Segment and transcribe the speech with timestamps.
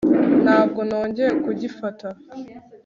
[0.43, 2.07] Ntabwo nongeye kugifata